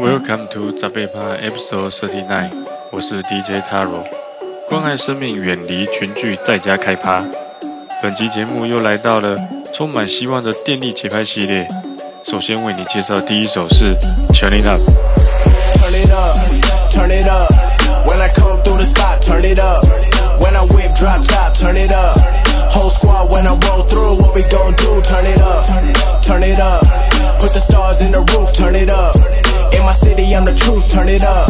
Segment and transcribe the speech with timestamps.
[0.00, 2.48] Welcome to 早贝趴 Episode Thirty Nine，
[2.90, 4.02] 我是 DJ Taro，
[4.66, 7.22] 关爱生命，远离群聚，在家开趴。
[8.02, 9.34] 本期节目又来到了
[9.76, 11.66] 充满希望的电力节拍系列。
[12.26, 13.94] 首先为你介绍第一首是
[14.32, 14.80] Turn It Up。
[15.76, 16.38] turn it up,
[16.90, 17.52] turn it up.
[18.06, 19.84] When I come through the spot, turn it up.
[20.40, 22.16] When I whip drop top, turn it up.
[22.72, 25.02] Whole squad when I roll through, what we gon' do?
[25.02, 26.86] Turn it up, turn it up.
[27.38, 29.14] Put the stars in the roof, turn it up.
[29.72, 31.48] In my city, I'm the truth, turn it up.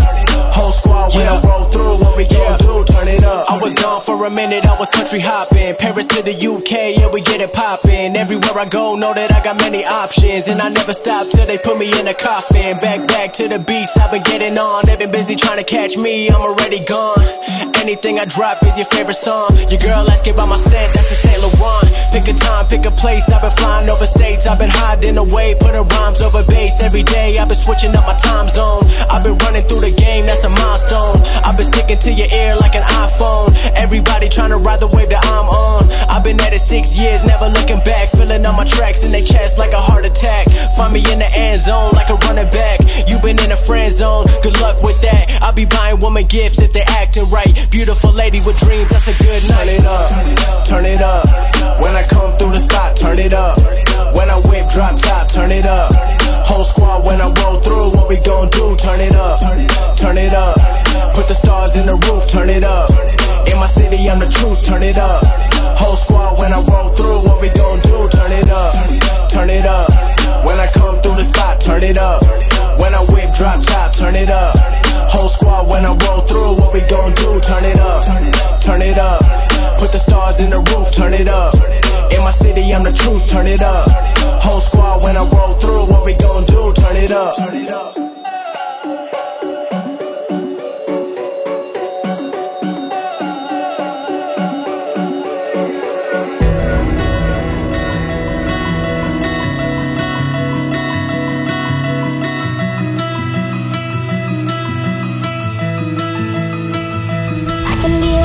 [0.53, 2.85] Whole squad when I roll through, what we gon' do?
[2.85, 3.51] Turn it up.
[3.51, 5.77] I was gone for a minute, I was country hopping.
[5.79, 8.17] Paris to the UK, yeah, we get it poppin'.
[8.17, 10.49] Everywhere I go, know that I got many options.
[10.49, 12.77] And I never stop till they put me in a coffin.
[12.83, 14.85] Back, back to the beach, I've been getting on.
[14.87, 17.25] They've been busy trying to catch me, I'm already gone.
[17.81, 19.49] Anything I drop is your favorite song.
[19.71, 21.89] Your girl asking about my set, that's the Saint Laurent.
[22.13, 23.31] Pick a time, pick a place.
[23.31, 26.83] I've been flying over states, I've been hiding away, putting rhymes over bass.
[26.83, 28.83] Every day, I've been switching up my time zone.
[29.11, 31.21] I've been running through the game, that's a milestone.
[31.45, 33.53] I've been sticking to your ear like an iPhone.
[33.77, 35.87] Everybody trying to ride the wave that I'm on.
[36.11, 38.09] I've been at it six years, never looking back.
[38.11, 40.49] Filling up my tracks in their chest like a heart attack.
[40.75, 42.81] Find me in the end zone like a running back.
[43.07, 45.45] You've been in a friend zone, good luck with that.
[45.45, 47.51] I'll be buying woman gifts if they acting right.
[47.71, 49.61] Beautiful lady with dreams, that's a good night.
[49.61, 51.25] Turn it up, turn it up.
[51.83, 53.59] When I come through the spot, turn it up.
[54.17, 55.93] When I whip drop top, turn it up.
[61.81, 62.93] In the roof, turn it up.
[63.49, 65.25] In my city, I'm the truth, turn it up.
[65.81, 67.97] Whole squad when I roll through, what we gon' do?
[68.13, 68.73] Turn it up,
[69.33, 69.89] turn it up.
[70.45, 72.21] When I come through the spot, turn it up.
[72.77, 74.53] When I whip drop top, turn it up.
[75.09, 77.41] Whole squad when I roll through, what we gon' do?
[77.41, 78.05] Turn it up,
[78.61, 79.25] turn it up.
[79.81, 81.57] Put the stars in the roof, turn it up.
[82.13, 83.89] In my city, I'm the truth, turn it up.
[84.45, 86.73] Whole squad when I roll through, what we gon' do?
[86.77, 87.37] Turn it up.
[87.37, 88.10] Turn it up.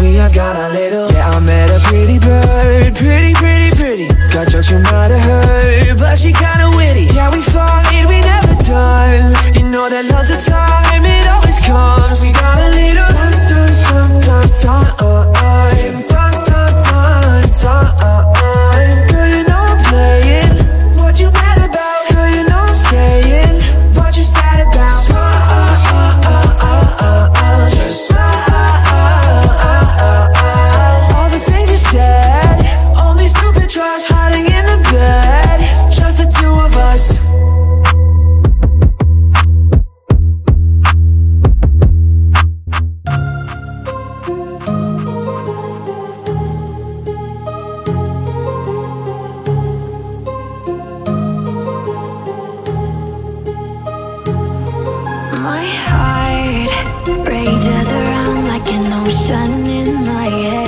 [0.00, 0.87] we have got a little.
[55.90, 56.70] heart
[57.26, 60.67] rages around like an ocean in my head.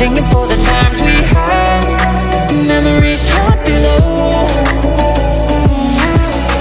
[0.00, 1.84] singing for the times we had.
[2.72, 4.48] Memories hot below.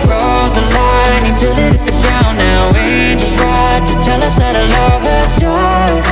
[0.04, 2.36] Draw the line until it hit the ground.
[2.38, 6.04] Now angels ride to tell us that our love has died.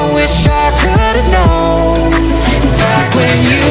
[0.00, 0.34] I wish
[0.64, 2.10] I could have known
[2.80, 3.64] Back when you